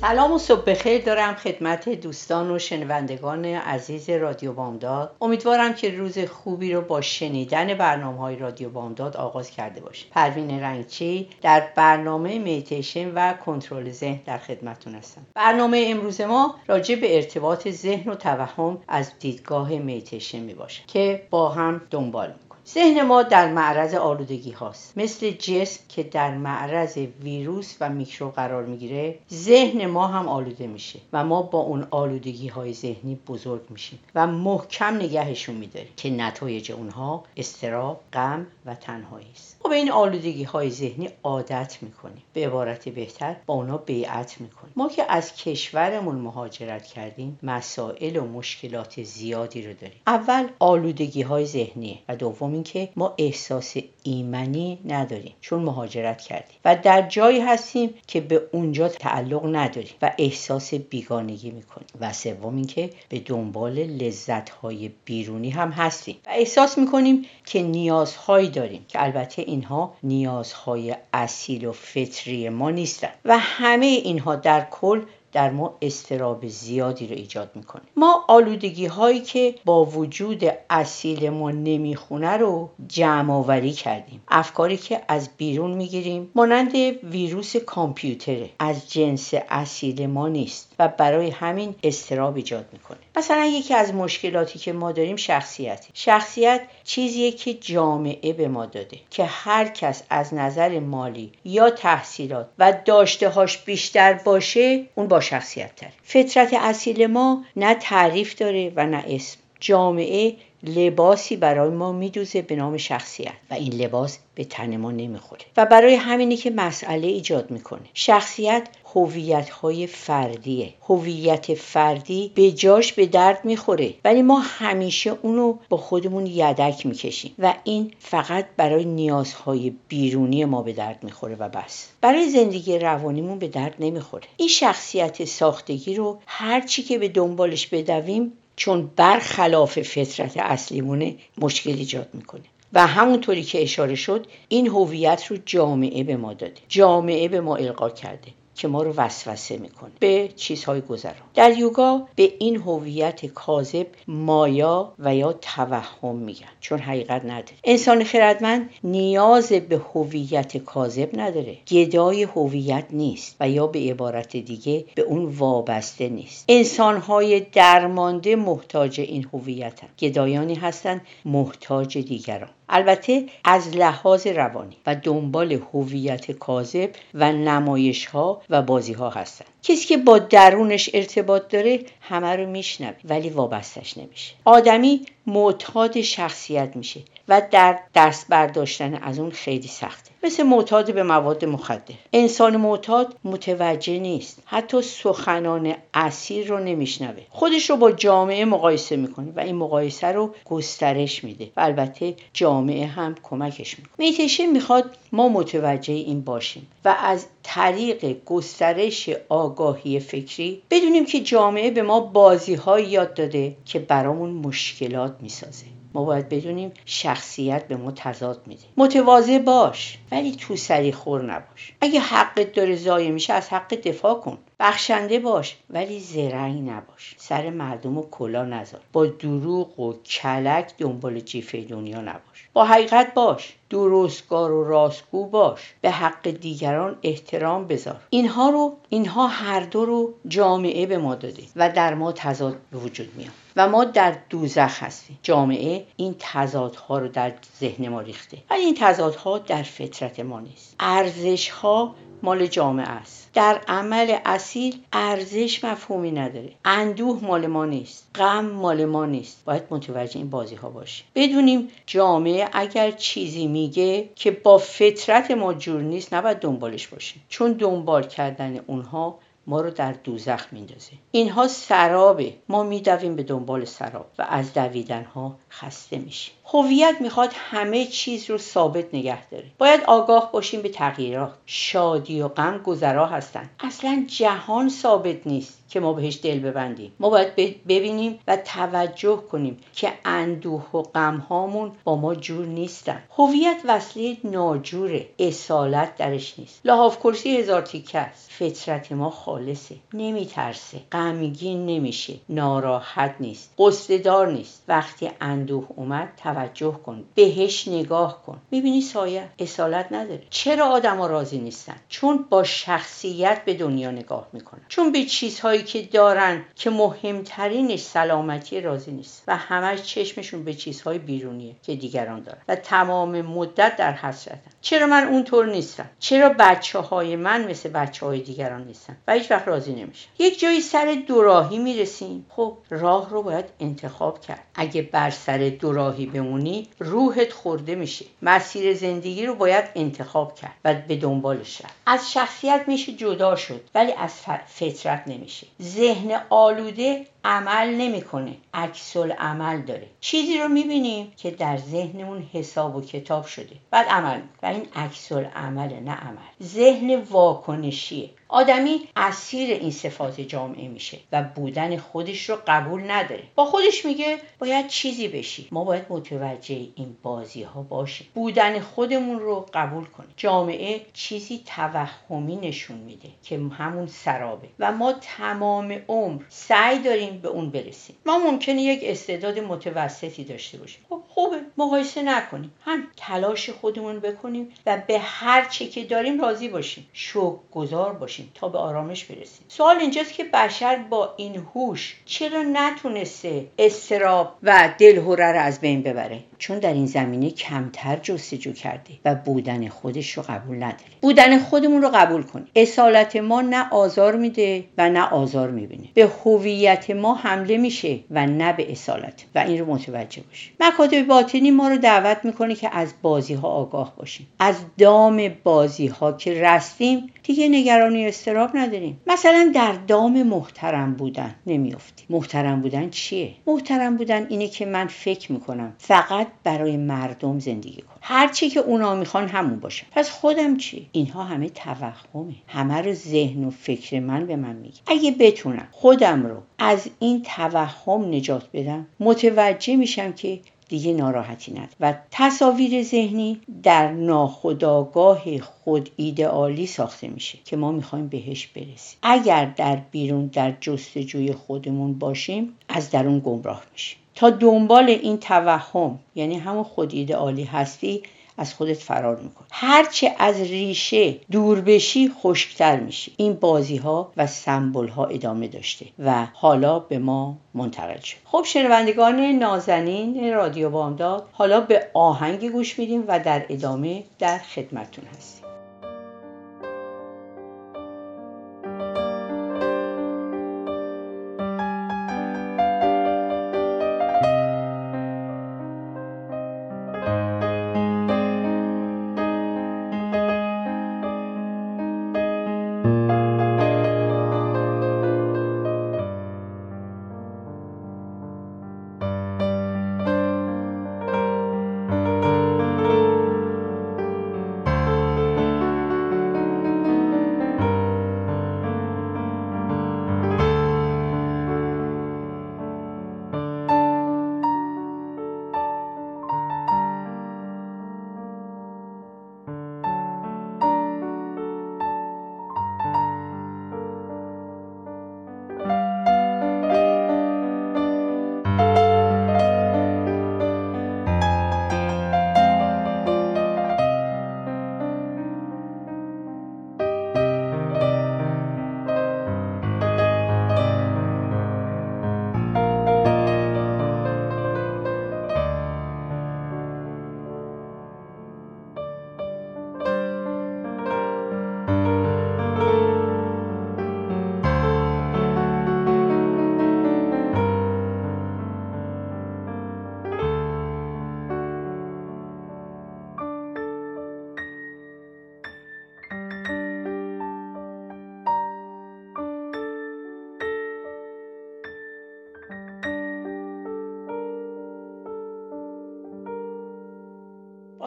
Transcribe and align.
سلام 0.00 0.32
و 0.32 0.38
صبح 0.38 0.64
بخیر 0.64 1.04
دارم 1.04 1.34
خدمت 1.34 1.88
دوستان 1.88 2.50
و 2.50 2.58
شنوندگان 2.58 3.44
عزیز 3.44 4.10
رادیو 4.10 4.52
بامداد. 4.52 5.16
امیدوارم 5.20 5.74
که 5.74 5.90
روز 5.90 6.18
خوبی 6.18 6.72
رو 6.72 6.80
با 6.80 7.00
شنیدن 7.00 7.74
برنامه 7.74 8.18
های 8.18 8.36
رادیو 8.36 8.70
بامداد 8.70 9.16
آغاز 9.16 9.50
کرده 9.50 9.80
باشید. 9.80 10.10
پروین 10.10 10.60
رنگچی 10.60 11.28
در 11.42 11.68
برنامه 11.74 12.38
مدیتیشن 12.38 13.12
و 13.14 13.32
کنترل 13.32 13.90
ذهن 13.90 14.20
در 14.26 14.38
خدمتتون 14.38 14.94
هستم. 14.94 15.26
برنامه 15.34 15.86
امروز 15.88 16.20
ما 16.20 16.54
راجع 16.68 16.94
به 16.94 17.16
ارتباط 17.16 17.68
ذهن 17.68 18.10
و 18.10 18.14
توهم 18.14 18.78
از 18.88 19.12
دیدگاه 19.18 19.70
مدیتیشن 19.70 20.40
می 20.40 20.54
باشه 20.54 20.82
که 20.86 21.26
با 21.30 21.48
هم 21.48 21.80
دنبال 21.90 22.32
ذهن 22.74 23.02
ما 23.02 23.22
در 23.22 23.52
معرض 23.52 23.94
آلودگی 23.94 24.50
هاست. 24.50 24.98
مثل 24.98 25.30
جسم 25.30 25.80
که 25.88 26.02
در 26.02 26.34
معرض 26.34 26.98
ویروس 27.22 27.76
و 27.80 27.88
میکروب 27.88 28.30
قرار 28.30 28.64
می‌گیره 28.64 29.18
ذهن 29.32 29.86
ما 29.86 30.06
هم 30.06 30.28
آلوده 30.28 30.66
میشه 30.66 30.98
و 31.12 31.24
ما 31.24 31.42
با 31.42 31.58
اون 31.58 31.86
آلودگی 31.90 32.48
های 32.48 32.72
ذهنی 32.72 33.14
بزرگ 33.26 33.62
میشیم 33.70 33.98
و 34.14 34.26
محکم 34.26 34.96
نگهشون 34.96 35.54
میداریم 35.54 35.92
که 35.96 36.10
نتایج 36.10 36.72
اونها 36.72 37.24
اضطراب 37.36 38.00
غم 38.12 38.46
و 38.66 38.74
تنهایی 38.74 39.26
است. 39.34 39.59
به 39.70 39.76
این 39.76 39.90
آلودگی 39.90 40.44
های 40.44 40.70
ذهنی 40.70 41.08
عادت 41.22 41.78
می‌کنیم. 41.80 42.22
به 42.32 42.46
عبارت 42.46 42.88
بهتر 42.88 43.36
با 43.46 43.54
اونا 43.54 43.76
بیعت 43.76 44.40
می‌کنیم. 44.40 44.72
ما 44.76 44.88
که 44.88 45.04
از 45.08 45.34
کشورمون 45.34 46.14
مهاجرت 46.14 46.86
کردیم 46.86 47.38
مسائل 47.42 48.16
و 48.16 48.24
مشکلات 48.24 49.02
زیادی 49.02 49.62
رو 49.62 49.74
داریم. 49.74 50.00
اول 50.06 50.48
آلودگی 50.58 51.22
های 51.22 51.46
ذهنیه 51.46 51.98
و 52.08 52.16
دوم 52.16 52.52
اینکه 52.52 52.88
ما 52.96 53.14
احساس 53.18 53.76
ایمنی 54.02 54.78
نداریم 54.86 55.32
چون 55.40 55.62
مهاجرت 55.62 56.20
کردیم. 56.20 56.56
و 56.64 56.76
در 56.76 57.08
جایی 57.08 57.40
هستیم 57.40 57.94
که 58.06 58.20
به 58.20 58.42
اونجا 58.52 58.88
تعلق 58.88 59.56
نداریم 59.56 59.94
و 60.02 60.12
احساس 60.18 60.74
بیگانگی 60.74 61.50
می‌کنیم. 61.50 61.88
و 62.00 62.12
سوم 62.12 62.56
اینکه 62.56 62.90
به 63.08 63.20
دنبال 63.20 63.74
لذتهای 63.78 64.90
بیرونی 65.04 65.50
هم 65.50 65.70
هستیم. 65.70 66.16
و 66.26 66.30
احساس 66.32 66.78
می‌کنیم 66.78 67.26
که 67.44 67.62
نیازهایی 67.62 68.48
داریم 68.48 68.84
که 68.88 69.02
البته 69.02 69.42
اینها 69.42 69.94
نیازهای 70.02 70.96
اصیل 71.12 71.66
و 71.66 71.72
فطری 71.72 72.48
ما 72.48 72.70
نیستن. 72.70 73.10
و 73.24 73.38
همه 73.38 73.86
اینها 73.86 74.36
در 74.36 74.66
کل 74.70 75.02
در 75.32 75.50
ما 75.50 75.74
استراب 75.82 76.46
زیادی 76.46 77.06
رو 77.06 77.14
ایجاد 77.14 77.50
می‌کنه. 77.54 77.82
ما 77.96 78.24
آلودگی 78.28 78.86
هایی 78.86 79.20
که 79.20 79.54
با 79.64 79.84
وجود 79.84 80.44
اصیل 80.70 81.30
ما 81.30 81.50
نمی‌خونه 81.50 82.36
رو 82.36 82.70
جمع 82.88 83.34
آوری 83.34 83.72
کردیم. 83.72 84.22
افکاری 84.28 84.76
که 84.76 85.02
از 85.08 85.28
بیرون 85.36 85.70
می‌گیریم 85.70 86.30
مانند 86.34 86.76
ویروس 87.04 87.56
کامپیوتره. 87.56 88.50
از 88.58 88.90
جنس 88.92 89.30
اصیل 89.48 90.06
ما 90.06 90.28
نیست. 90.28 90.69
و 90.80 90.88
برای 90.88 91.30
همین 91.30 91.74
استراب 91.82 92.36
ایجاد 92.36 92.68
می‌کنه. 92.72 92.98
مثلا 93.16 93.44
یکی 93.44 93.74
از 93.74 93.94
مشکلاتی 93.94 94.58
که 94.58 94.72
ما 94.72 94.92
داریم 94.92 95.16
شخصیت. 95.16 95.86
شخصیت 95.94 96.60
چیزیه 96.84 97.32
که 97.32 97.54
جامعه 97.54 98.32
به 98.32 98.48
ما 98.48 98.66
داده 98.66 98.98
که 99.10 99.24
هر 99.24 99.68
کس 99.68 100.02
از 100.10 100.34
نظر 100.34 100.78
مالی 100.78 101.32
یا 101.44 101.70
تحصیلات 101.70 102.48
و 102.58 102.72
داشته 102.84 103.28
هاش 103.28 103.58
بیشتر 103.58 104.12
باشه 104.12 104.86
اون 104.94 105.08
با 105.08 105.20
شخصیت 105.20 105.76
تر 105.76 105.90
فطرت 106.02 106.54
اصیل 106.54 107.06
ما 107.06 107.44
نه 107.56 107.74
تعریف 107.74 108.34
داره 108.34 108.72
و 108.76 108.86
نه 108.86 109.04
اسم. 109.08 109.38
جامعه 109.60 110.36
لباسی 110.62 111.36
برای 111.36 111.70
ما 111.70 111.92
میدوزه 111.92 112.42
به 112.42 112.56
نام 112.56 112.76
شخصیت 112.76 113.32
و 113.50 113.54
این 113.54 113.72
لباس 113.74 114.18
به 114.34 114.44
تن 114.44 114.76
ما 114.76 114.90
نمی‌خوره 114.90 115.42
و 115.56 115.66
برای 115.66 115.94
همینی 115.94 116.36
که 116.36 116.50
مسئله 116.50 117.06
ایجاد 117.06 117.50
می‌کنه. 117.50 117.80
شخصیت 117.94 118.68
هویت 118.94 119.50
های 119.50 119.86
فردیه. 119.86 120.74
هویت 120.88 121.54
فردی 121.54 122.32
به 122.34 122.50
جاش 122.50 122.92
به 122.92 123.06
درد 123.06 123.44
می‌خوره 123.44 123.94
ولی 124.04 124.22
ما 124.22 124.38
همیشه 124.38 125.12
اونو 125.22 125.54
با 125.68 125.76
خودمون 125.76 126.26
یدک 126.26 126.86
می‌کشیم 126.86 127.34
و 127.38 127.54
این 127.64 127.90
فقط 127.98 128.46
برای 128.56 128.84
نیازهای 128.84 129.72
بیرونی 129.88 130.44
ما 130.44 130.62
به 130.62 130.72
درد 130.72 131.04
می‌خوره 131.04 131.36
و 131.36 131.48
بس. 131.48 131.88
برای 132.00 132.30
زندگی 132.30 132.78
روانیمون 132.78 133.38
به 133.38 133.48
درد 133.48 133.74
نمی‌خوره. 133.80 134.24
این 134.36 134.48
شخصیت 134.48 135.24
ساختگی 135.24 135.94
رو 135.94 136.18
هرچی 136.26 136.82
که 136.82 136.98
به 136.98 137.08
دنبالش 137.08 137.66
بدویم 137.66 138.32
چون 138.60 138.90
برخلاف 138.96 139.82
فطرت 139.82 140.36
اصلیمونه 140.36 141.16
مشکل 141.38 141.70
ایجاد 141.70 142.08
می‌کنه. 142.12 142.42
و 142.72 142.86
همونطوری 142.86 143.42
که 143.42 143.62
اشاره 143.62 143.94
شد 143.94 144.26
این 144.48 144.68
هویت 144.68 145.26
رو 145.26 145.36
جامعه 145.46 146.04
به 146.04 146.16
ما 146.16 146.34
داده. 146.34 146.60
جامعه 146.68 147.28
به 147.28 147.40
ما 147.40 147.56
القا 147.56 147.90
کرده. 147.90 148.28
که 148.60 148.68
ما 148.68 148.82
رو 148.82 148.92
وسوسه 148.96 149.56
می‌کنه. 149.56 149.90
به 150.00 150.28
چیزهای 150.36 150.80
گذران. 150.80 151.14
در 151.34 151.58
یوگا 151.58 152.08
به 152.16 152.32
این 152.38 152.56
هویت 152.56 153.26
کاذب 153.26 153.86
مایا 154.08 154.92
و 154.98 155.14
یا 155.14 155.32
توهم 155.32 156.16
میگن. 156.16 156.46
چون 156.60 156.78
حقیقت 156.78 157.24
نداره. 157.24 157.54
انسان 157.64 158.04
خردمند 158.04 158.70
نیاز 158.84 159.52
به 159.52 159.80
هویت 159.94 160.56
کاذب 160.56 161.10
نداره. 161.20 161.56
گدای 161.70 162.22
هویت 162.22 162.86
نیست 162.90 163.36
و 163.40 163.48
یا 163.48 163.66
به 163.66 163.78
عبارت 163.78 164.36
دیگه 164.36 164.84
به 164.94 165.02
اون 165.02 165.24
وابسته 165.24 166.08
نیست. 166.08 166.44
انسانهای 166.48 167.40
درمانده 167.40 168.36
محتاج 168.36 169.00
این 169.00 169.26
هویتن. 169.32 169.88
گدایانی 169.98 170.54
هستند 170.54 171.00
محتاج 171.24 171.98
دیگران. 171.98 172.50
البته 172.70 173.26
از 173.44 173.76
لحاظ 173.76 174.26
روانی 174.26 174.76
و 174.86 174.94
دنبال 174.94 175.52
هویت 175.52 176.30
کاذب 176.30 176.90
و 177.14 177.32
نمایش 177.32 178.06
ها 178.06 178.42
و 178.50 178.62
بازی 178.62 178.92
ها 178.92 179.10
هستند. 179.10 179.48
کسی 179.62 179.86
که 179.86 179.96
با 179.96 180.18
درونش 180.18 180.90
ارتباط 180.94 181.48
داره 181.48 181.80
همه 182.00 182.36
رو 182.36 182.46
میشنوه 182.46 182.96
ولی 183.04 183.30
وابستش 183.30 183.98
نمیشه. 183.98 184.34
آدمی 184.44 185.06
معتاد 185.26 186.00
شخصیت 186.00 186.76
میشه 186.76 187.00
و 187.28 187.42
در 187.50 187.78
دست 187.94 188.26
برداشتن 188.28 188.94
از 188.94 189.18
اون 189.18 189.30
خیلی 189.30 189.68
سخته. 189.68 190.10
مثل 190.22 190.42
معتاد 190.42 190.94
به 190.94 191.02
مواد 191.02 191.44
مخدر. 191.44 191.94
انسان 192.12 192.56
معتاد 192.56 193.16
متوجه 193.24 193.98
نیست. 193.98 194.42
حتی 194.44 194.82
سخنان 194.82 195.74
اسیر 195.94 196.48
رو 196.48 196.58
نمیشنوه. 196.58 197.22
خودش 197.30 197.70
رو 197.70 197.76
با 197.76 197.92
جامعه 197.92 198.44
مقایسه 198.44 198.96
می‌کنه 198.96 199.32
و 199.36 199.40
این 199.40 199.56
مقایسه 199.56 200.06
رو 200.06 200.34
گسترش 200.44 201.24
میده. 201.24 201.50
و 201.56 201.60
البته 201.60 202.14
جامعه 202.32 202.86
هم 202.86 203.14
کمکش 203.22 203.78
می‌کنه. 203.78 203.94
میتیشن 203.98 204.46
می‌خواد 204.46 204.96
ما 205.12 205.28
متوجه 205.28 205.94
این 205.94 206.20
باشیم 206.20 206.66
و 206.84 206.96
از 207.02 207.26
طریق 207.42 208.24
گسترش 208.24 209.10
آگاهی 209.28 210.00
فکری 210.00 210.62
بدونیم 210.70 211.06
که 211.06 211.20
جامعه 211.20 211.70
به 211.70 211.82
ما 211.82 212.00
بازی 212.00 212.58
یاد 212.86 213.14
داده 213.14 213.56
که 213.64 213.78
برامون 213.78 214.30
مشکلات 214.30 215.09
می‌سازه. 215.20 215.66
ما 215.94 216.04
باید 216.04 216.28
بدونیم 216.28 216.72
شخصیت 216.84 217.68
به 217.68 217.76
ما 217.76 217.92
تضاد 217.96 218.42
میده. 218.46 218.62
متواضع 218.76 219.38
باش 219.38 219.98
ولی 220.12 220.36
تو 220.36 220.56
سری 220.56 220.92
خور 220.92 221.22
نباش. 221.32 221.72
اگه 221.80 222.00
حقت 222.00 222.52
داره 222.52 222.76
ضایع 222.76 223.10
میشه 223.10 223.32
از 223.32 223.48
حق 223.48 223.74
دفاع 223.74 224.20
کن. 224.20 224.38
بخشنده 224.60 225.18
باش 225.18 225.56
ولی 225.70 226.00
زرنگ 226.00 226.70
نباش. 226.70 227.14
سر 227.18 227.50
مردم 227.50 227.98
و 227.98 228.02
کلا 228.10 228.44
نذار. 228.44 228.80
با 228.92 229.06
دروغ 229.06 229.80
و 229.80 229.92
کلک 229.92 230.72
دنبال 230.78 231.20
جیفه 231.20 231.60
دنیا 231.60 232.00
نباش. 232.00 232.48
با 232.52 232.64
حقیقت 232.64 233.14
باش. 233.14 233.54
درستگار 233.70 234.52
و 234.52 234.64
راستگو 234.64 235.26
باش. 235.26 235.74
به 235.80 235.90
حق 235.90 236.28
دیگران 236.30 236.98
احترام 237.02 237.66
بذار. 237.66 238.00
اینها 238.10 238.50
رو 238.50 238.76
اینها 238.88 239.26
هر 239.26 239.60
دو 239.60 239.84
رو 239.84 240.14
جامعه 240.28 240.86
به 240.86 240.98
ما 240.98 241.14
داده 241.14 241.42
و 241.56 241.70
در 241.70 241.94
ما 241.94 242.12
تضاد 242.12 242.56
به 242.72 242.78
وجود 242.78 243.08
میاد. 243.16 243.32
و 243.56 243.68
ما 243.68 243.84
در 243.84 244.16
دوزخ 244.30 244.82
هستیم. 244.82 245.18
جامعه 245.22 245.84
این 245.96 246.14
تضادها 246.18 246.98
رو 246.98 247.08
در 247.08 247.32
ذهن 247.60 247.88
ما 247.88 248.00
ریخته. 248.00 248.38
ولی 248.50 248.60
این 248.60 248.76
تضادها 248.80 249.38
در 249.38 249.62
فطرت 249.62 250.20
ما 250.20 250.40
نیست. 250.40 250.74
ارزش 250.80 251.48
ها 251.48 251.94
مال 252.22 252.46
جامعه 252.46 252.88
است. 252.88 253.30
در 253.34 253.60
عمل 253.68 254.16
اصیل 254.24 254.82
ارزش 254.92 255.64
مفهومی 255.64 256.10
نداره. 256.10 256.52
اندوه 256.64 257.24
مال 257.24 257.46
ما 257.46 257.64
نیست. 257.64 258.06
غم 258.14 258.46
مال 258.46 258.84
ما 258.84 259.06
نیست. 259.06 259.44
باید 259.44 259.62
متوجه 259.70 260.16
این 260.16 260.30
بازی 260.30 260.54
ها 260.54 260.70
باشیم. 260.70 261.06
بدونیم 261.14 261.68
جامعه 261.86 262.48
اگر 262.52 262.90
چیزی 262.90 263.46
میگه 263.46 264.08
که 264.14 264.30
با 264.30 264.58
فطرت 264.58 265.30
ما 265.30 265.54
جور 265.54 265.80
نیست 265.80 266.14
نباید 266.14 266.38
دنبالش 266.38 266.88
باشیم. 266.88 267.22
چون 267.28 267.52
دنبال 267.52 268.06
کردن 268.06 268.60
اونها 268.66 269.18
ما 269.46 269.60
رو 269.60 269.70
در 269.70 269.92
دوزخ 269.92 270.46
میندازه. 270.52 270.92
اینها 271.10 271.48
سرابه. 271.48 272.34
ما 272.48 272.62
میدویم 272.62 273.16
به 273.16 273.22
دنبال 273.22 273.64
سراب 273.64 274.06
و 274.18 274.26
از 274.28 274.54
دویدن 274.54 275.04
ها 275.04 275.36
خسته 275.50 275.98
میشیم. 275.98 276.34
هویت 276.54 276.96
می‌خواد 277.00 277.30
همه 277.34 277.84
چیز 277.84 278.30
رو 278.30 278.38
ثابت 278.38 278.94
نگه 278.94 279.28
داره. 279.28 279.44
باید 279.58 279.80
آگاه 279.86 280.32
باشیم 280.32 280.62
به 280.62 280.68
تغییرات. 280.68 281.32
شادی 281.46 282.22
و 282.22 282.28
غم 282.28 282.58
گذرا 282.58 283.06
هستند 283.06 283.50
اصلا 283.60 284.04
جهان 284.08 284.68
ثابت 284.68 285.26
نیست 285.26 285.60
که 285.68 285.80
ما 285.80 285.92
بهش 285.92 286.20
دل 286.22 286.38
ببندیم. 286.38 286.92
ما 287.00 287.10
باید 287.10 287.34
ببینیم 287.68 288.18
و 288.28 288.36
توجه 288.36 289.16
کنیم 289.16 289.58
که 289.74 289.92
اندوه 290.04 290.70
و 290.74 290.82
غم 290.82 291.16
هامون 291.16 291.72
با 291.84 291.96
ما 291.96 292.14
جور 292.14 292.46
نیستن. 292.46 293.02
هویت 293.18 293.56
وصله 293.64 294.16
ناجوره. 294.24 295.06
اصالت 295.18 295.96
درش 295.96 296.38
نیست. 296.38 296.60
لاحاف 296.64 296.98
کرسی 296.98 297.36
هزار 297.36 297.62
تیکه 297.62 297.98
است. 297.98 298.30
فطرت 298.32 298.92
ما 298.92 299.10
خالصه. 299.10 299.74
نمیترسه. 299.94 300.80
غمگین 300.92 301.66
نمیشه. 301.66 302.14
ناراحت 302.28 303.14
نیست. 303.20 303.54
قصددار 303.58 304.32
نیست. 304.32 304.62
وقتی 304.68 305.10
اندوه 305.20 305.66
اومد 305.76 306.12
توجه 306.22 306.39
کن 306.48 307.04
بهش 307.14 307.68
نگاه 307.68 308.22
کن. 308.22 308.40
می‌بینی 308.50 308.80
سایه 308.80 309.28
اصالت 309.38 309.86
نداره. 309.90 310.22
چرا 310.30 310.66
آدما 310.66 311.06
راضی 311.06 311.38
نیستن؟ 311.38 311.76
چون 311.88 312.26
با 312.30 312.44
شخصیت 312.44 313.44
به 313.44 313.54
دنیا 313.54 313.90
نگاه 313.90 314.28
می‌کنن. 314.32 314.60
چون 314.68 314.92
به 314.92 315.04
چیزهایی 315.04 315.62
که 315.62 315.82
دارن 315.82 316.44
که 316.54 316.70
مهمترینش 316.70 317.80
سلامتی 317.80 318.60
راضی 318.60 318.92
نیست. 318.92 319.22
و 319.28 319.36
همش 319.36 319.82
چشمشون 319.82 320.44
به 320.44 320.54
چیزهای 320.54 320.98
بیرونیه 320.98 321.56
که 321.62 321.74
دیگران 321.74 322.22
دارن. 322.22 322.40
و 322.48 322.56
تمام 322.56 323.20
مدت 323.20 323.76
در 323.76 323.92
حسرتن. 323.92 324.50
چرا 324.62 324.86
من 324.86 325.08
اونطور 325.08 325.46
نیستم؟ 325.46 325.90
چرا 325.98 326.34
بچه 326.38 326.78
های 326.78 327.16
من 327.16 327.50
مثل 327.50 327.68
بچه 327.68 328.06
های 328.06 328.20
دیگران 328.20 328.64
نیستن؟ 328.64 328.96
و 329.08 329.12
هیچ 329.12 329.30
وقت 329.30 329.48
راضی 329.48 329.72
نمیشن 329.72 330.08
یک 330.18 330.40
جایی 330.40 330.60
سر 330.60 331.02
دوراهی 331.06 331.58
می‌رسیم. 331.58 332.26
خب 332.28 332.56
راه 332.70 333.10
رو 333.10 333.22
باید 333.22 333.44
انتخاب 333.60 334.20
کرد. 334.20 334.42
اگه 334.54 334.82
بر 334.82 335.10
سر 335.10 335.38
دوراهی 335.60 336.06
بمونی 336.06 336.68
روحت 336.78 337.32
خورده 337.32 337.74
میشه. 337.74 338.04
مسیر 338.22 338.74
زندگی 338.74 339.26
رو 339.26 339.34
باید 339.34 339.64
انتخاب 339.74 340.34
کرد 340.34 340.54
و 340.64 340.74
به 340.74 340.96
دنبالش 340.96 341.60
رفت. 341.64 341.74
از 341.86 342.12
شخصیت 342.12 342.64
میشه 342.66 342.92
جدا 342.92 343.36
شد 343.36 343.60
ولی 343.74 343.92
از 343.92 344.12
فطرت 344.46 345.02
نمیشه. 345.06 345.46
ذهن 345.62 346.20
آلوده 346.30 347.06
عمل 347.24 347.68
نمی‌کنه. 347.68 348.36
عکس 348.54 348.96
عمل 348.96 349.62
داره. 349.62 349.86
چیزی 350.00 350.38
رو 350.38 350.48
می‌بینیم 350.48 351.12
که 351.16 351.30
در 351.30 351.56
ذهنمون 351.56 352.26
حساب 352.32 352.76
و 352.76 352.80
کتاب 352.80 353.26
شده. 353.26 353.56
بعد 353.70 353.86
عمل 353.86 354.20
و 354.42 354.49
این 354.50 354.66
عکس 354.74 355.12
عمل 355.12 355.80
نه 355.80 355.92
عمل. 355.92 356.30
ذهن 356.42 357.02
واکنشیه 357.10 358.10
آدمی 358.30 358.88
اسیر 358.96 359.50
این 359.50 359.70
صفات 359.70 360.20
جامعه 360.20 360.68
میشه 360.68 360.98
و 361.12 361.22
بودن 361.22 361.76
خودش 361.76 362.30
رو 362.30 362.38
قبول 362.46 362.90
نداره. 362.90 363.22
با 363.34 363.44
خودش 363.44 363.84
میگه 363.84 364.18
باید 364.38 364.66
چیزی 364.66 365.08
بشی. 365.08 365.48
ما 365.50 365.64
باید 365.64 365.86
متوجه 365.88 366.54
این 366.74 366.96
بازی 367.02 367.42
ها 367.42 367.62
باشیم. 367.62 368.06
بودن 368.14 368.60
خودمون 368.60 369.18
رو 369.18 369.46
قبول 369.54 369.84
کنیم. 369.84 370.10
جامعه 370.16 370.80
چیزی 370.92 371.42
توهمی 371.46 372.36
نشون 372.36 372.76
میده 372.76 373.08
که 373.22 373.40
همون 373.58 373.86
سرابه. 373.86 374.48
و 374.58 374.72
ما 374.72 374.92
تمام 374.92 375.82
عمر 375.88 376.22
سعی 376.28 376.78
داریم 376.78 377.18
به 377.18 377.28
اون 377.28 377.50
برسیم. 377.50 377.96
ما 378.06 378.18
ممکنه 378.18 378.62
یک 378.62 378.80
استعداد 378.82 379.38
متوسطی 379.38 380.24
داشته 380.24 380.58
باشیم. 380.58 380.80
خب 380.88 381.02
خوبه. 381.08 381.40
مقایسه 381.58 382.02
نکنیم. 382.02 382.52
هم 382.64 382.86
تلاش 382.96 383.50
خودمون 383.50 384.00
بکنیم 384.00 384.48
و 384.66 384.82
به 384.86 384.98
هر 384.98 385.44
چه 385.48 385.66
که 385.66 385.84
داریم 385.84 386.20
راضی 386.20 386.48
باشیم. 386.48 386.86
شکر 386.92 387.36
گذار 387.52 387.92
باشیم. 387.92 388.19
تا 388.34 388.48
به 388.48 388.58
آرامش 388.58 389.04
برسیم 389.04 389.44
سوال 389.48 389.76
اینجاست 389.76 390.12
که 390.12 390.24
بشر 390.24 390.76
با 390.76 391.14
این 391.16 391.36
هوش 391.54 391.96
چرا 392.04 392.42
نتونسته 392.42 393.46
استراب 393.58 394.34
و 394.42 394.70
دلهوره 394.78 395.32
رو 395.32 395.40
از 395.40 395.60
بین 395.60 395.82
ببره؟ 395.82 396.18
چون 396.38 396.58
در 396.58 396.72
این 396.72 396.86
زمینه 396.86 397.30
کمتر 397.30 397.96
جستجو 397.96 398.52
کرده 398.52 398.90
و 399.04 399.14
بودن 399.14 399.68
خودش 399.68 400.12
رو 400.12 400.22
قبول 400.28 400.56
نداره. 400.56 400.90
بودن 401.00 401.38
خودمون 401.38 401.82
رو 401.82 401.88
قبول 401.88 402.22
کنیم. 402.22 402.46
اصالت 402.56 403.16
ما 403.16 403.40
نه 403.40 403.68
آزار 403.70 404.16
میده 404.16 404.64
و 404.78 404.90
نه 404.90 405.08
آزار 405.08 405.50
می‌بینه. 405.50 405.88
به 405.94 406.10
هویت 406.24 406.90
ما 406.90 407.14
حمله 407.14 407.56
میشه 407.56 407.98
و 408.10 408.26
نه 408.26 408.52
به 408.52 408.72
اصالت. 408.72 409.24
و 409.34 409.38
این 409.38 409.58
رو 409.58 409.66
متوجه 409.66 410.22
باشیم 410.22 410.52
مکاتب 410.60 411.06
باطنی 411.06 411.50
ما 411.50 411.68
رو 411.68 411.76
دعوت 411.76 412.24
می‌کنه 412.24 412.54
که 412.54 412.76
از 412.76 412.94
بازی 413.02 413.34
ها 413.34 413.48
آگاه 413.48 413.96
باشیم. 413.96 414.26
از 414.38 414.56
دام 414.78 415.28
بازی 415.44 415.86
ها 415.86 416.12
که 416.12 416.42
رستیم 416.42 417.12
دیگه 417.22 417.48
نگرانی 417.48 418.09
استراب 418.10 418.50
نداریم. 418.54 419.00
مثلا 419.06 419.52
در 419.54 419.72
دام 419.72 420.22
محترم 420.22 420.94
بودن 420.94 421.34
نمیافتیم. 421.46 422.06
محترم 422.10 422.60
بودن 422.60 422.90
چیه؟ 422.90 423.34
محترم 423.46 423.96
بودن 423.96 424.26
اینه 424.28 424.48
که 424.48 424.66
من 424.66 424.86
فکر 424.86 425.32
می‌کنم 425.32 425.72
فقط 425.78 426.26
برای 426.44 426.76
مردم 426.76 427.38
زندگی 427.38 427.82
کنم. 427.82 427.98
هر 428.02 428.28
چی 428.28 428.48
که 428.48 428.60
اونا 428.60 428.94
می‌خوان 428.94 429.28
همون 429.28 429.58
باشه. 429.60 429.86
پس 429.92 430.10
خودم 430.10 430.56
چی؟ 430.56 430.88
اینها 430.92 431.24
همه 431.24 431.48
توهمه. 431.48 432.34
همه 432.46 432.80
رو 432.80 432.92
ذهن 432.92 433.44
و 433.44 433.50
فکر 433.50 434.00
من 434.00 434.26
به 434.26 434.36
من 434.36 434.56
میگه. 434.56 434.78
اگه 434.86 435.10
بتونم 435.10 435.68
خودم 435.70 436.26
رو 436.26 436.42
از 436.58 436.90
این 436.98 437.22
توهم 437.22 438.14
نجات 438.14 438.48
بدم 438.52 438.86
متوجه 439.00 439.76
میشم 439.76 440.12
که 440.12 440.40
دیگه 440.70 440.92
ناراحتی 440.92 441.52
نداره. 441.52 441.70
و 441.80 441.94
تصاویر 442.10 442.82
ذهنی 442.82 443.40
در 443.62 443.92
ناخودآگاه 443.92 445.38
خود 445.38 445.90
ایدئالی 445.96 446.66
ساخته 446.66 447.08
میشه 447.08 447.38
که 447.44 447.56
ما 447.56 447.72
می‌خوایم 447.72 448.08
بهش 448.08 448.46
برسیم. 448.46 448.98
اگر 449.02 449.44
در 449.44 449.76
بیرون 449.90 450.26
در 450.26 450.54
جستجوی 450.60 451.32
خودمون 451.32 451.98
باشیم 451.98 452.56
از 452.68 452.90
درون 452.90 453.18
گمراه 453.18 453.62
میشیم. 453.72 453.98
تا 454.14 454.30
دنبال 454.30 454.90
این 454.90 455.18
توهم 455.18 455.98
یعنی 456.14 456.38
همون 456.38 456.62
خود 456.62 456.94
ایدئالی 456.94 457.44
هستی 457.44 458.02
از 458.40 458.54
خودت 458.54 458.78
فرار 458.78 459.16
می‌کنی. 459.16 459.46
هرچه 459.52 460.14
از 460.18 460.40
ریشه 460.40 461.14
دور 461.30 461.60
بشی 461.60 462.10
خشکتر 462.22 462.80
میشی. 462.80 463.12
این 463.16 463.34
بازی 463.34 463.76
ها 463.76 464.12
و 464.16 464.26
سمبل 464.26 464.88
ها 464.88 465.04
ادامه 465.04 465.48
داشته 465.48 465.86
و 465.98 466.26
حالا 466.32 466.78
به 466.78 466.98
ما 466.98 467.36
منتقل 467.54 468.00
شد. 468.00 468.16
خب 468.24 468.44
شنوندگان 468.46 469.20
نازنین 469.20 470.34
رادیو 470.34 470.70
بامداد 470.70 471.28
حالا 471.32 471.60
به 471.60 471.86
آهنگ 471.94 472.50
گوش 472.50 472.78
میدیم 472.78 473.04
و 473.08 473.18
در 473.18 473.46
ادامه 473.48 474.04
در 474.18 474.38
خدمتتون 474.38 475.04
هستیم. 475.16 475.39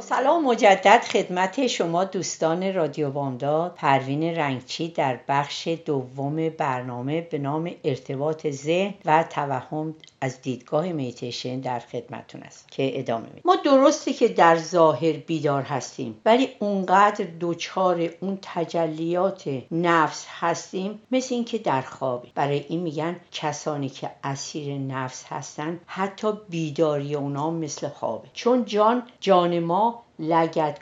سلام 0.10 0.46
مجدد 0.46 1.02
خدمت 1.02 1.68
شما 1.68 2.04
دوستان 2.04 2.74
رادیو 2.74 3.10
بامداد. 3.12 3.76
پروین 3.76 4.24
رنگچی 4.24 4.88
در 4.88 5.20
بخش 5.28 5.68
دوم 5.86 6.50
برنامه 6.50 7.22
به 7.22 7.38
نام 7.38 7.72
ارتباط 7.84 8.48
ذهن 8.48 8.94
و 9.06 9.24
توهم 9.30 9.96
از 10.22 10.42
دیدگاه 10.42 10.92
میتیشن 10.92 11.60
در 11.60 11.80
خدمتون 11.80 12.44
است 12.44 12.72
که 12.72 13.00
ادامه 13.00 13.26
میده 13.26 13.42
ما 13.46 13.56
درسته 13.56 14.14
که 14.14 14.28
در 14.28 14.58
ظاهر 14.58 15.12
بیدار 15.12 15.62
هستیم 15.62 16.22
ولی 16.26 16.50
اونقدر 16.60 17.26
دوچار 17.26 18.10
اون 18.20 18.38
تجلیات 18.42 19.44
نفس 19.72 20.26
هستیم 20.30 21.00
مثل 21.12 21.36
اینکه 21.36 21.58
در 21.58 21.82
خوابی 21.82 22.32
برای 22.36 22.66
این 22.70 22.80
میگن 22.80 23.16
کسانی 23.32 23.90
که 23.90 24.10
اسیر 24.24 24.78
نفس 24.78 25.26
هستن 25.30 25.80
حتی 25.86 26.28
بیداری 26.50 27.16
اونا 27.16 27.52
مثل 27.52 27.88
خوابه. 27.88 28.28
چون 28.34 28.66
جان 28.66 29.04
جان 29.20 29.60
ما 29.60 29.93
어? 29.94 30.13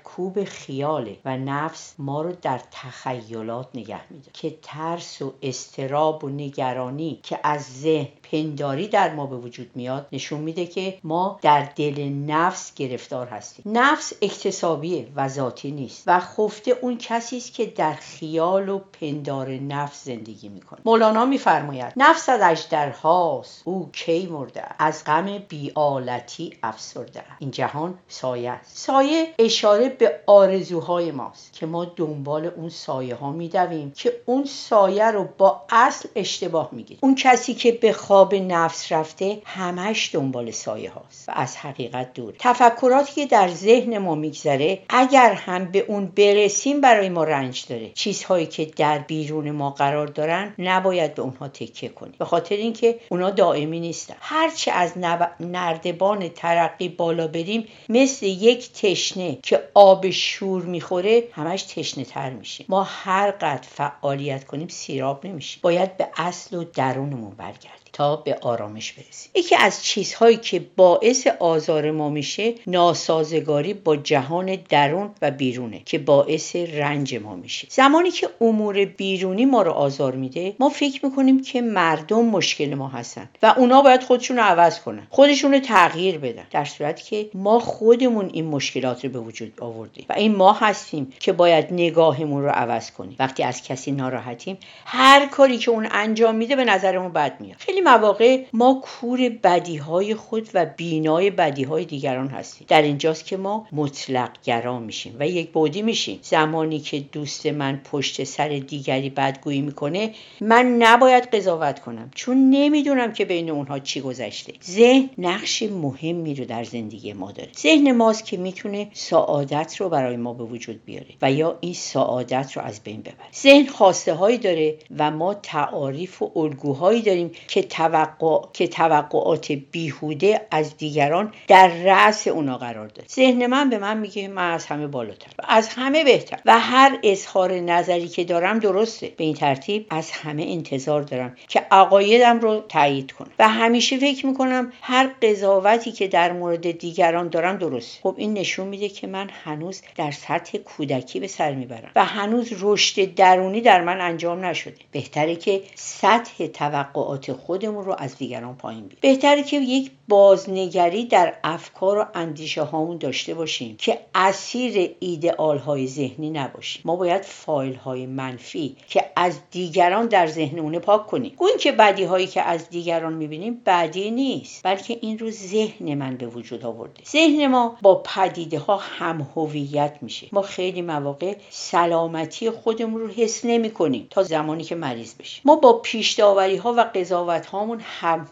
کوب 0.04 0.44
خیاله 0.44 1.18
و 1.26 1.38
نفس 1.38 1.96
ما 1.98 2.22
رو 2.22 2.32
در 2.42 2.62
تخیلات 2.72 3.68
نگه 3.74 4.02
میده 4.10 4.30
که 4.34 4.58
ترس 4.62 5.22
و 5.22 5.34
استراب 5.42 6.24
و 6.24 6.30
نگرانی 6.30 7.20
که 7.24 7.40
از 7.44 7.62
ذهن 7.82 8.08
پنداری 8.32 8.88
در 8.88 9.14
ما 9.14 9.26
به 9.26 9.38
وجود 9.38 9.72
میاد 9.76 10.08
نشون 10.12 10.40
میده 10.40 10.66
که 10.66 10.98
ما 11.04 11.40
در 11.42 11.70
دل 11.76 12.10
نفس 12.28 12.74
گرفتار 12.74 13.28
هستیم. 13.28 13.64
نفس 13.66 14.14
اکتسابیه 14.22 15.08
و 15.16 15.28
ذاتی 15.28 15.72
نیست 15.72 16.04
و 16.08 16.20
خفته 16.20 16.78
اون 16.82 16.98
کسی 16.98 17.38
است 17.38 17.54
که 17.54 17.66
در 17.66 17.94
خیال 17.94 18.70
و 18.70 18.80
پندار 19.02 19.50
نفس 19.50 20.06
زندگی 20.06 20.50
می‌کنه. 20.50 20.80
مولانا 20.86 21.26
میفرماید 21.26 21.94
نفس 21.98 22.30
از 22.30 22.42
اجدرهاست 22.42 23.62
او 23.66 23.90
کی 23.92 24.28
مرده 24.28 24.64
از 24.80 25.04
غم 25.04 25.38
بیالتی 25.38 26.58
افسرده 26.64 27.24
این 27.40 27.52
جهان 27.52 27.98
سایه 28.08 28.60
سایه 28.64 29.31
اشاره 29.40 29.90
به 29.90 30.20
آرزوهای 30.26 31.12
ماست 31.12 31.54
که 31.54 31.66
ما 31.66 31.86
دنبال 31.86 32.46
اون 32.46 32.70
سایه 32.70 33.16
ها 33.16 33.32
میدویم 33.32 33.92
که 33.92 34.14
اون 34.26 34.46
سایه 34.46 35.12
رو 35.12 35.28
با 35.38 35.62
اصل 35.70 36.10
اشتباه 36.16 36.70
می‌گیریم. 36.72 37.00
اون 37.04 37.16
کسی 37.16 37.54
که 37.54 37.72
به 37.72 37.94
خواب 37.94 38.36
نفس 38.36 38.92
رفته 38.92 39.42
همش 39.46 40.10
دنبال 40.14 40.52
سایه 40.52 40.92
هاست 40.92 41.30
و 41.30 41.32
از 41.36 41.58
حقیقت 41.58 42.14
دور 42.14 42.34
تفکراتی 42.40 43.14
که 43.14 43.26
در 43.26 43.48
ذهن 43.48 43.98
ما 43.98 44.16
میگذره 44.16 44.80
اگر 44.90 45.34
هم 45.34 45.72
به 45.72 45.80
اون 45.80 46.06
برسیم 46.06 46.82
برای 46.82 47.10
ما 47.10 47.24
رنج 47.24 47.66
داره. 47.70 47.92
چیزهایی 47.94 48.46
که 48.46 48.66
در 48.66 49.00
بیرون 49.00 49.52
ما 49.52 49.70
قرار 49.70 50.08
دارن 50.08 50.56
نباید 50.60 51.16
به 51.16 51.22
اونها 51.22 51.48
تکیه 51.48 51.90
کنیم. 51.90 52.14
به 52.20 52.26
خاطر 52.26 52.56
اینکه 52.56 53.00
اونا 53.10 53.30
دائمی 53.30 53.80
نیستن. 53.80 54.16
هرچه 54.20 54.72
از 54.72 54.94
نردبان 55.40 56.30
ترقی 56.30 56.90
بالا 56.90 57.28
بریم 57.28 57.68
مثل 57.90 58.26
یک 58.26 58.72
تشنه 59.12 59.38
که 59.44 59.70
آب 59.74 60.10
شور 60.10 60.64
می‌خوره 60.64 61.24
همش 61.32 61.64
تشنه 61.64 62.04
تر 62.04 62.30
میشه. 62.30 62.66
ما 62.70 62.84
هر 62.84 63.32
قدر 63.32 63.62
فعالیت 63.62 64.44
کنیم 64.44 64.68
سیراب 64.68 65.26
نمیشیم. 65.28 65.60
باید 65.64 65.98
به 65.98 66.08
اصل 66.18 66.58
و 66.58 66.64
درونمون 66.64 67.32
برگردیم. 67.32 67.81
تا 67.94 68.16
به 68.16 68.38
آرامش 68.42 68.94
برسیم 68.94 69.32
یکی 69.36 69.56
از 69.56 69.84
چیزهایی 69.84 70.38
که 70.38 70.66
باعث 70.76 71.28
آزار 71.28 71.92
ما 71.92 72.10
میشه 72.10 72.54
ناسازگاری 72.68 73.74
با 73.74 73.96
جهان 73.96 74.58
درون 74.70 75.10
و 75.22 75.32
بیرونه 75.32 75.82
که 75.86 76.00
باعث 76.00 76.56
رنج 76.56 77.16
ما 77.16 77.36
میشه. 77.36 77.68
زمانی 77.70 78.12
که 78.12 78.30
امور 78.42 78.86
بیرونی 78.86 79.46
ما 79.46 79.62
رو 79.62 79.72
آزار 79.72 80.16
میده 80.16 80.56
ما 80.60 80.70
فکر 80.70 81.06
می‌کنیم 81.06 81.42
که 81.42 81.62
مردم 81.62 82.26
مشکل 82.26 82.76
ما 82.76 82.88
هستن 82.88 83.30
و 83.44 83.54
اونا 83.58 83.82
باید 83.82 84.04
خودشون 84.04 84.38
رو 84.38 84.44
عوض 84.44 84.80
کنن 84.80 85.08
خودشون 85.10 85.54
رو 85.54 85.60
تغییر 85.60 86.18
بدن 86.18 86.44
در 86.52 86.66
صورتی 86.66 87.04
که 87.04 87.30
ما 87.34 87.60
خودمون 87.60 88.30
این 88.34 88.46
مشکلات 88.46 89.06
رو 89.06 89.12
به 89.12 89.20
وجود 89.20 89.54
آوردیم 89.62 90.06
و 90.10 90.14
این 90.14 90.36
ما 90.36 90.54
هستیم 90.54 91.14
که 91.20 91.32
باید 91.32 91.74
نگاهمون 91.74 92.44
رو 92.44 92.50
عوض 92.50 92.92
کنیم. 92.92 93.16
وقتی 93.20 93.44
از 93.44 93.64
کسی 93.64 93.92
ناراحتیم 93.92 94.58
هر 94.86 95.26
کاری 95.26 95.58
که 95.58 95.72
اون 95.72 95.88
انجام 95.92 96.36
میده 96.36 96.56
به 96.56 96.66
نظرمون 96.66 97.14
بد 97.14 97.42
میاد. 97.42 97.58
خیلی 97.60 97.81
مواقع 97.84 98.44
ما 98.54 98.82
کور 98.84 99.30
بدی 99.30 99.78
های 99.78 100.16
خود 100.16 100.50
و 100.54 100.66
بینای 100.78 101.30
بدی 101.30 101.64
های 101.64 101.86
دیگران 101.86 102.28
هستیم. 102.28 102.68
در 102.70 102.82
اینجاست 102.82 103.26
که 103.26 103.38
ما 103.38 103.68
مطلق 103.72 104.30
گرا 104.44 104.80
میشیم 104.80 105.16
و 105.20 105.28
یک 105.28 105.52
بودی 105.52 105.82
میشیم. 105.82 106.20
زمانی 106.22 106.80
که 106.80 107.00
دوست 107.00 107.46
من 107.46 107.82
پشت 107.92 108.24
سر 108.24 108.50
دیگری 108.50 109.10
بدگویی 109.10 109.62
می‌کنه 109.62 110.12
من 110.42 110.66
نباید 110.66 111.24
قضاوت 111.24 111.80
کنم. 111.80 112.12
چون 112.16 112.50
نمی‌دونم 112.50 113.14
که 113.14 113.26
بین 113.26 113.50
اونها 113.50 113.80
چی 113.80 114.02
گذشته. 114.02 114.54
ذهن 114.64 115.10
نقش 115.18 115.64
مهمی 115.64 116.36
رو 116.36 116.46
در 116.46 116.64
زندگی 116.64 117.14
ما 117.14 117.32
داره. 117.32 117.50
ذهن 117.58 117.92
ماست 117.92 118.26
که 118.26 118.38
می‌تونه 118.38 118.88
سعادت 118.94 119.76
رو 119.80 119.90
برای 119.90 120.18
ما 120.18 120.34
به 120.34 120.44
وجود 120.44 120.86
بیاره 120.86 121.08
و 121.22 121.32
یا 121.32 121.58
این 121.62 121.74
سعادت 121.74 122.52
رو 122.56 122.62
از 122.62 122.84
بین 122.84 123.02
ببره. 123.02 123.32
ذهن 123.36 123.66
خواسته 123.66 124.14
هایی 124.14 124.38
داره 124.38 124.78
و 124.98 125.12
ما 125.12 125.34
تعاریف 125.34 126.22
و 126.22 126.32
الگوهایی 126.36 127.02
داریم 127.02 127.32
که 127.48 127.64
توقع 127.72 128.48
که 128.54 128.68
توقعات 128.68 129.52
بیهوده 129.52 130.42
از 130.52 130.78
دیگران 130.78 131.34
در 131.48 131.68
رأس 131.68 132.28
اونا 132.28 132.58
قرار 132.58 132.88
داره 132.88 133.08
ذهن 133.08 133.48
من 133.48 133.70
به 133.70 133.78
من 133.78 133.98
میگه 133.98 134.28
من 134.28 134.52
از 134.52 134.66
همه 134.66 134.88
بالاتر 134.88 135.28
از 135.48 135.68
همه 135.68 136.04
بهتر. 136.04 136.40
و 136.46 136.60
هر 136.60 137.00
اظهار 137.04 137.54
نظری 137.54 138.08
که 138.08 138.24
دارم 138.24 138.60
درسته. 138.60 139.14
به 139.18 139.24
این 139.24 139.34
ترتیب 139.34 139.86
از 139.90 140.12
همه 140.12 140.44
انتظار 140.48 141.02
دارم 141.02 141.36
که 141.48 141.60
عقایدم 141.72 142.40
رو 142.40 142.64
تایید 142.70 143.12
کنم. 143.12 143.32
و 143.40 143.50
همیشه 143.50 143.98
فکر 143.98 144.26
می‌کنم 144.26 144.74
هر 144.82 145.10
قضاوتی 145.22 145.92
که 145.92 146.08
در 146.08 146.32
مورد 146.32 146.72
دیگران 146.72 147.28
دارم 147.28 147.58
درسته. 147.58 148.00
خب 148.04 148.16
این 148.18 148.34
نشون 148.34 148.68
میده 148.68 148.90
که 148.90 149.08
من 149.08 149.30
هنوز 149.44 149.82
در 149.96 150.12
سطح 150.12 150.58
کودکی 150.58 151.20
به 151.20 151.28
سر 151.28 151.52
می‌برم. 151.52 151.92
و 151.96 152.06
هنوز 152.06 152.54
رشد 152.60 153.16
درونی 153.16 153.62
در 153.62 153.82
من 153.82 154.02
انجام 154.02 154.46
نشده. 154.46 154.76
بهتره 154.92 155.36
که 155.36 155.62
سطح 155.76 156.48
توقعات 156.48 157.30
خودمون 157.62 157.86
رو 157.86 157.96
از 157.98 158.18
دیگران 158.18 158.56
پایین 158.56 158.82
بیاریم. 158.82 158.98
بهتره 159.02 159.44
که 159.44 159.60
یک 159.60 159.92
بازنگری 160.08 161.06
در 161.06 161.34
افکار 161.44 161.98
و 161.98 162.06
اندیشه 162.14 162.62
هامون 162.62 162.98
داشته 162.98 163.34
باشیم 163.34 163.76
که 163.78 164.00
اسیر 164.16 164.96
ایدئال 165.00 165.58
های 165.58 165.88
ذهنی 165.88 166.30
نباشیم. 166.30 166.82
ما 166.86 166.96
باید 166.96 167.22
فایل 167.22 167.76
های 167.76 168.06
منفی 168.06 168.76
که 168.88 169.06
از 169.16 169.40
دیگران 169.52 170.06
در 170.06 170.28
ذهنمون 170.28 170.80
پاک 170.80 171.08
کنیم. 171.08 171.34
گوییم 171.38 171.58
که 171.58 171.72
بدی 171.72 172.04
هایی 172.04 172.28
که 172.28 172.42
از 172.42 172.70
دیگران 172.70 173.14
می‌بینیم 173.14 173.62
بدی 173.66 174.12
نیست 174.12 174.64
بلکه 174.64 174.98
این 175.02 175.20
رو 175.20 175.32
ذهن 175.32 175.94
من 175.94 176.18
به 176.18 176.28
وجود 176.28 176.66
آورده. 176.66 177.04
ذهن 177.12 177.48
ما 177.48 177.78
با 177.82 178.04
پدیده 178.06 178.60
ها 178.60 178.78
هم 178.78 179.28
هویت 179.36 179.98
میشه. 180.02 180.28
ما 180.32 180.42
خیلی 180.42 180.82
مواقع 180.82 181.36
سلامتی 181.50 182.50
خودمون 182.50 183.02
رو 183.02 183.08
حس 183.08 183.46
نمی 183.46 183.70
کنیم 183.70 184.08
تا 184.10 184.24
زمانی 184.24 184.64
که 184.64 184.76
مریض 184.76 185.14
بشیم. 185.14 185.42
ما 185.46 185.56
با 185.56 185.74
پیش 185.74 186.20
ها 186.20 186.74
و 186.78 186.86
قضاوت 186.96 187.46
هامون 187.52 187.82
هم 187.84 188.28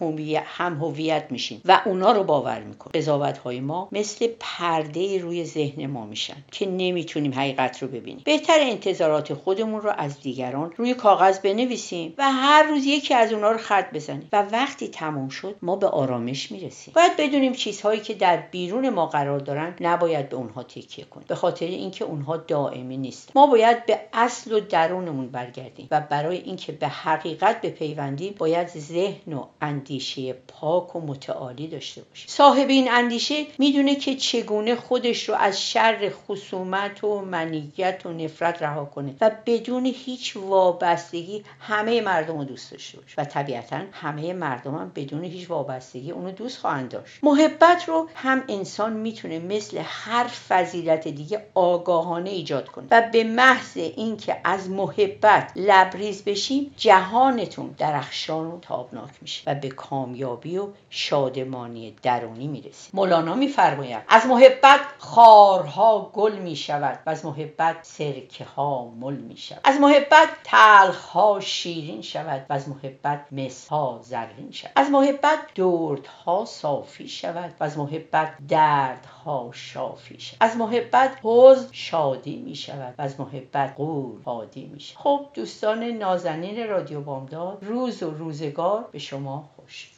هویت, 0.82 1.26
میشیم 1.30 1.62
و 1.66 1.82
اونا 1.86 2.12
رو 2.12 2.24
باور 2.24 2.60
می‌کنیم. 2.60 2.92
قضاوت 2.94 3.38
های 3.38 3.60
ما 3.60 3.90
مثل 3.92 4.28
پرده 4.40 5.18
روی 5.18 5.46
ذهن 5.46 5.86
ما 5.86 6.06
میشن 6.06 6.36
که 6.52 6.66
نمی‌تونیم 6.66 7.34
حقیقت 7.34 7.84
رو 7.84 7.88
ببینیم. 7.88 8.22
بهتر 8.26 8.58
انتظارات 8.60 9.34
خودمون 9.34 9.82
رو 9.82 9.92
از 9.98 10.20
دیگران 10.20 10.74
روی 10.78 10.94
کاغذ 10.94 11.40
بنویسیم 11.40 12.14
و 12.18 12.32
هر 12.32 12.64
روز 12.64 12.86
یکی 12.86 13.14
از 13.14 13.34
اونا 13.34 13.52
رو 13.52 13.58
خط 13.58 13.94
بزنیم 13.94 14.30
و 14.34 14.46
وقتی 14.52 14.88
تموم 14.88 15.30
شد 15.30 15.56
ما 15.62 15.76
به 15.76 15.88
آرامش 15.88 16.52
می‌رسیم. 16.52 16.94
باید 16.96 17.12
بدونیم 17.18 17.54
چیزهایی 17.54 18.00
که 18.00 18.14
در 18.14 18.38
بیرون 18.52 18.90
ما 18.90 19.06
قرار 19.06 19.40
دارن 19.40 19.76
نباید 19.82 20.30
به 20.30 20.36
اونها 20.36 20.64
تکیه 20.64 21.06
کنیم. 21.06 21.26
به 21.28 21.36
خاطر 21.36 21.66
اینکه 21.66 22.06
اونها 22.06 22.38
دائمی 22.38 22.98
نیست. 22.98 23.32
ما 23.36 23.48
باید 23.48 23.86
به 23.86 24.00
اصل 24.14 24.52
و 24.52 24.60
درونمون 24.60 25.28
برگردیم 25.28 25.88
و 25.92 26.02
برای 26.02 26.38
اینکه 26.38 26.72
به 26.72 26.88
حقیقت 26.88 27.62
بپیوندیم 27.62 28.36
باید 28.38 28.68
ذهن 28.68 29.09
و 29.28 29.44
اندیشه 29.62 30.34
پاک 30.34 30.96
و 30.96 31.02
متعالی 31.02 31.68
داشته 31.68 32.02
باشیم 32.02 32.26
صاحب 32.28 32.70
این 32.70 32.92
اندیشه 32.92 33.46
می‌دونه 33.58 33.96
که 33.96 34.16
چگونه 34.16 34.76
خودش 34.76 35.30
رو 35.30 35.36
از 35.36 35.62
شر 35.62 36.10
خصومت 36.10 37.04
و 37.04 37.22
منیت 37.22 38.06
و 38.06 38.14
نفرت 38.14 38.62
رها 38.62 38.86
کنه 38.86 39.16
و 39.22 39.32
بدون 39.46 39.86
هیچ 39.86 40.38
وابستگی 40.38 41.44
همه 41.60 42.02
مردم 42.02 42.38
رو 42.38 42.44
دوست 42.44 42.72
داشته 42.72 43.00
باشه. 43.00 43.14
و 43.18 43.26
طبیعتا 43.26 43.82
همه 43.92 44.34
مردم 44.34 44.76
هم 44.76 44.92
بدون 44.96 45.24
هیچ 45.24 45.50
وابستگی 45.50 46.12
اونو 46.12 46.32
دوست 46.32 46.58
خواهند 46.58 46.92
داشت. 46.92 47.24
محبت 47.24 47.84
رو 47.88 48.10
هم 48.16 48.44
انسان 48.50 48.94
می‌تونه 48.94 49.40
مثل 49.40 49.82
هر 49.84 50.28
فضیلت 50.28 51.08
دیگه 51.08 51.46
آگاهانه 51.54 52.30
ایجاد 52.30 52.68
کنه. 52.68 52.88
و 52.92 53.10
به 53.12 53.24
محض 53.24 53.78
اینکه 53.78 54.38
از 54.44 54.70
محبت 54.70 55.52
لبریز 55.56 56.24
بشیم 56.24 56.74
جهانتون 56.78 57.76
درخشان 57.78 58.46
و 58.46 58.60
تابناک. 58.60 58.99
میشه 59.22 59.44
و 59.46 59.56
به 59.56 59.70
کامیابی 59.70 60.58
و 60.58 60.68
شادمانی 60.90 61.96
درونی 62.02 62.48
می‌رسیم. 62.48 62.92
مولانا 62.94 63.36
میفرماید 63.36 64.04
از 64.08 64.26
محبت 64.26 64.80
خارها 64.98 66.12
گل 66.14 66.36
می‌شود 66.36 67.00
و 67.06 67.10
از 67.10 67.26
محبت 67.26 67.78
سرکه 67.82 68.46
ها 68.46 68.86
مل 68.86 69.16
می‌شود. 69.16 69.62
از 69.64 69.80
محبت 69.80 70.30
تلخ 70.44 71.06
ها 71.06 71.40
شیرین 71.40 72.02
شود 72.02 72.46
و 72.50 72.54
از 72.54 72.70
محبت 72.70 73.26
مس 73.32 73.68
ها 73.68 74.00
زرین 74.04 74.52
شود. 74.52 74.72
از 74.76 74.90
محبت 74.90 75.40
دردها 75.56 76.46
صافی 76.46 77.08
شود 77.08 77.54
و 77.60 77.64
از 77.64 77.78
محبت 77.78 78.34
درد 78.48 79.06
ها 79.26 79.50
شافی 79.54 80.20
شد 80.20 80.36
از 80.40 80.58
محبت 80.58 81.18
حزن 81.24 81.68
شادی 81.72 82.36
می 82.36 82.56
شود 82.56 82.94
و 82.98 83.02
از 83.02 83.20
محبت 83.20 83.74
قول 83.78 84.22
حادی 84.26 84.66
می 84.66 84.80
شود 84.80 84.98
خب 85.04 85.26
دوستان 85.34 85.84
نازنین 85.84 86.68
رادیو 86.70 87.02
بامداد 87.02 87.58
روز 87.62 88.04
و 88.04 88.12
روزگار 88.12 88.89
به 88.92 89.00
شما 89.00 89.50
خوش. 89.56 89.92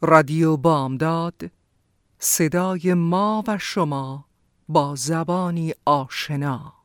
رادیو 0.00 0.56
بامداد 0.56 1.50
صدای 2.18 2.94
ما 2.94 3.44
و 3.46 3.58
شما 3.58 4.24
با 4.68 4.94
زبانی 4.94 5.74
آشنا. 5.84 6.81